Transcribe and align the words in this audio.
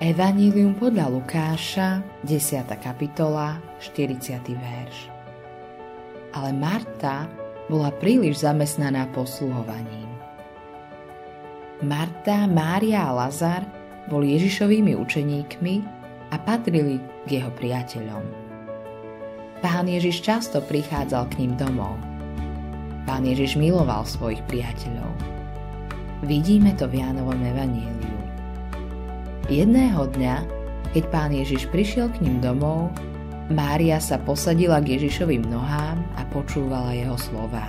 Evanílium 0.00 0.80
podľa 0.80 1.12
Lukáša, 1.12 2.00
10. 2.24 2.64
kapitola, 2.80 3.60
40. 3.84 4.40
verš. 4.48 4.96
Ale 6.32 6.56
Marta 6.56 7.28
bola 7.68 7.92
príliš 7.92 8.40
zamestnaná 8.40 9.12
posluhovaním. 9.12 10.08
Marta, 11.84 12.48
Mária 12.48 13.04
a 13.04 13.12
Lazar 13.12 13.68
boli 14.08 14.32
Ježišovými 14.40 14.96
učeníkmi 14.96 15.74
a 16.32 16.36
patrili 16.40 16.96
k 17.28 17.36
jeho 17.36 17.52
priateľom. 17.60 18.24
Pán 19.60 19.84
Ježiš 19.84 20.24
často 20.24 20.64
prichádzal 20.64 21.28
k 21.28 21.44
ním 21.44 21.52
domov. 21.60 22.00
Pán 23.04 23.28
Ježiš 23.28 23.60
miloval 23.60 24.08
svojich 24.08 24.40
priateľov 24.48 25.40
Vidíme 26.20 26.76
to 26.76 26.84
v 26.84 27.00
Jánovom 27.00 27.40
evaníliu. 27.40 28.29
Jedného 29.50 30.06
dňa, 30.14 30.36
keď 30.94 31.04
pán 31.10 31.34
Ježiš 31.34 31.66
prišiel 31.74 32.06
k 32.14 32.22
ním 32.22 32.38
domov, 32.38 32.94
Mária 33.50 33.98
sa 33.98 34.14
posadila 34.22 34.78
k 34.78 34.94
Ježišovým 34.94 35.42
nohám 35.42 35.98
a 36.14 36.22
počúvala 36.30 36.94
jeho 36.94 37.18
slova. 37.18 37.66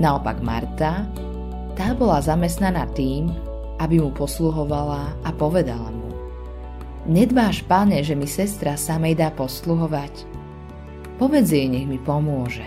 Naopak 0.00 0.40
Marta, 0.40 1.04
tá 1.76 1.92
bola 1.92 2.24
zamestnaná 2.24 2.88
tým, 2.96 3.28
aby 3.76 4.00
mu 4.00 4.08
posluhovala 4.16 5.12
a 5.20 5.30
povedala 5.36 5.92
mu 5.92 6.04
Nedbáš, 7.04 7.60
pane, 7.68 8.00
že 8.00 8.16
mi 8.16 8.24
sestra 8.24 8.80
samej 8.80 9.20
dá 9.20 9.28
posluhovať? 9.36 10.24
Povedz 11.20 11.52
jej, 11.52 11.68
nech 11.68 11.84
mi 11.84 12.00
pomôže. 12.00 12.64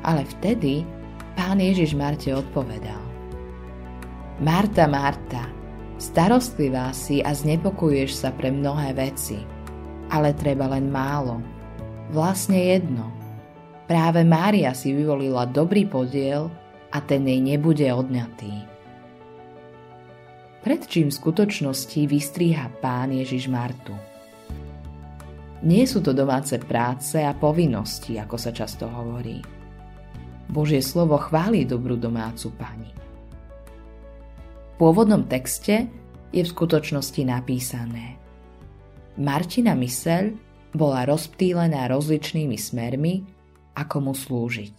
Ale 0.00 0.24
vtedy 0.24 0.88
pán 1.36 1.60
Ježiš 1.60 1.92
Marte 1.92 2.32
odpovedal 2.32 3.04
Marta, 4.40 4.88
Marta, 4.88 5.55
starostlivá 5.96 6.92
si 6.92 7.24
a 7.24 7.32
znepokojuješ 7.32 8.12
sa 8.24 8.30
pre 8.32 8.52
mnohé 8.52 8.92
veci, 8.92 9.40
ale 10.12 10.36
treba 10.36 10.68
len 10.70 10.92
málo. 10.92 11.40
Vlastne 12.12 12.76
jedno. 12.76 13.10
Práve 13.86 14.22
Mária 14.26 14.74
si 14.74 14.92
vyvolila 14.92 15.46
dobrý 15.46 15.86
podiel 15.86 16.50
a 16.90 16.98
ten 17.02 17.26
jej 17.26 17.38
nebude 17.38 17.86
odňatý. 17.86 18.52
Pred 20.66 20.82
čím 20.90 21.14
v 21.14 21.18
skutočnosti 21.22 22.00
vystríha 22.10 22.66
pán 22.82 23.14
Ježiš 23.14 23.46
Martu? 23.46 23.94
Nie 25.62 25.86
sú 25.86 26.02
to 26.02 26.10
domáce 26.10 26.58
práce 26.62 27.22
a 27.22 27.30
povinnosti, 27.34 28.18
ako 28.18 28.36
sa 28.36 28.50
často 28.50 28.90
hovorí. 28.90 29.38
Božie 30.50 30.82
slovo 30.82 31.18
chváli 31.18 31.66
dobrú 31.66 31.94
domácu 31.98 32.54
pani 32.54 33.05
pôvodnom 34.76 35.24
texte 35.24 35.88
je 36.32 36.42
v 36.44 36.52
skutočnosti 36.52 37.22
napísané. 37.24 38.20
Martina 39.16 39.72
myseľ 39.72 40.36
bola 40.76 41.08
rozptýlená 41.08 41.88
rozličnými 41.88 42.60
smermi, 42.60 43.24
ako 43.72 43.96
mu 44.10 44.12
slúžiť. 44.12 44.76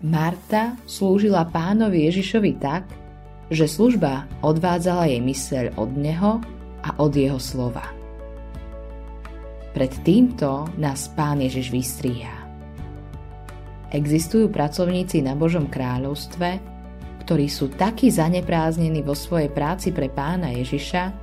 Marta 0.00 0.80
slúžila 0.88 1.44
pánovi 1.50 2.08
Ježišovi 2.08 2.52
tak, 2.56 2.88
že 3.50 3.66
služba 3.66 4.30
odvádzala 4.40 5.10
jej 5.10 5.20
myseľ 5.20 5.64
od 5.76 5.90
neho 5.98 6.38
a 6.80 6.90
od 6.96 7.12
jeho 7.12 7.36
slova. 7.36 7.84
Pred 9.74 9.92
týmto 10.06 10.70
nás 10.78 11.10
pán 11.12 11.42
Ježiš 11.42 11.68
vystríha. 11.74 12.46
Existujú 13.90 14.46
pracovníci 14.48 15.20
na 15.20 15.34
Božom 15.34 15.66
kráľovstve, 15.66 16.62
ktorí 17.30 17.46
sú 17.46 17.70
takí 17.70 18.10
zanepráznení 18.10 19.06
vo 19.06 19.14
svojej 19.14 19.54
práci 19.54 19.94
pre 19.94 20.10
pána 20.10 20.50
Ježiša, 20.50 21.14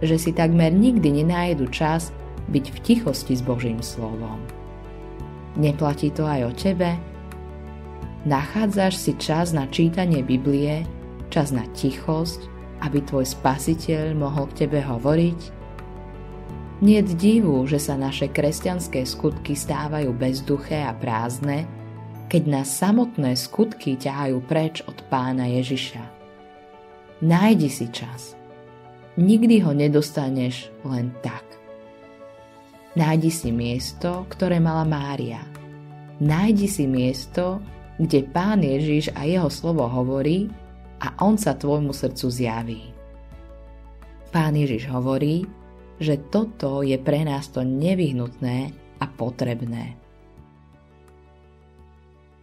že 0.00 0.16
si 0.16 0.32
takmer 0.32 0.72
nikdy 0.72 1.20
nenájdu 1.20 1.68
čas 1.68 2.16
byť 2.48 2.64
v 2.72 2.78
tichosti 2.80 3.36
s 3.36 3.44
Božím 3.44 3.84
slovom. 3.84 4.40
Neplatí 5.60 6.16
to 6.16 6.24
aj 6.24 6.48
o 6.48 6.52
tebe? 6.56 6.96
Nachádzaš 8.24 8.96
si 8.96 9.12
čas 9.20 9.52
na 9.52 9.68
čítanie 9.68 10.24
Biblie, 10.24 10.88
čas 11.28 11.52
na 11.52 11.68
tichosť, 11.76 12.40
aby 12.80 13.04
tvoj 13.04 13.28
spasiteľ 13.28 14.16
mohol 14.16 14.48
k 14.48 14.64
tebe 14.64 14.80
hovoriť? 14.80 15.40
Nie 16.80 17.04
divu, 17.04 17.68
že 17.68 17.76
sa 17.76 18.00
naše 18.00 18.32
kresťanské 18.32 19.04
skutky 19.04 19.52
stávajú 19.52 20.08
bezduché 20.16 20.80
a 20.80 20.96
prázdne, 20.96 21.68
keď 22.30 22.42
nás 22.46 22.70
samotné 22.70 23.34
skutky 23.34 23.98
ťahajú 23.98 24.38
preč 24.46 24.86
od 24.86 24.94
pána 25.10 25.50
Ježiša. 25.50 25.98
Nájdi 27.26 27.66
si 27.66 27.90
čas. 27.90 28.38
Nikdy 29.18 29.66
ho 29.66 29.74
nedostaneš 29.74 30.70
len 30.86 31.10
tak. 31.26 31.42
Nájdi 32.94 33.34
si 33.34 33.50
miesto, 33.50 34.30
ktoré 34.30 34.62
mala 34.62 34.86
Mária. 34.86 35.42
Nájdi 36.22 36.70
si 36.70 36.86
miesto, 36.86 37.58
kde 37.98 38.22
pán 38.30 38.62
Ježiš 38.62 39.10
a 39.18 39.26
jeho 39.26 39.50
slovo 39.50 39.90
hovorí 39.90 40.46
a 41.02 41.18
on 41.26 41.34
sa 41.34 41.58
tvojmu 41.58 41.90
srdcu 41.90 42.26
zjaví. 42.30 42.82
Pán 44.30 44.54
Ježiš 44.54 44.86
hovorí, 44.86 45.42
že 45.98 46.16
toto 46.30 46.86
je 46.86 46.94
pre 46.96 47.26
nás 47.26 47.50
to 47.50 47.66
nevyhnutné 47.66 48.70
a 49.02 49.04
potrebné. 49.10 49.99